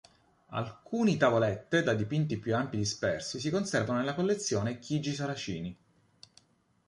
Alcuni 0.47 1.15
tavolette, 1.15 1.83
da 1.83 1.93
dipinti 1.93 2.39
più 2.39 2.55
ampi 2.55 2.75
dispersi, 2.75 3.39
si 3.39 3.51
conservano 3.51 3.99
nella 3.99 4.15
collezione 4.15 4.79
Chigi 4.79 5.13
Saracini. 5.13 5.77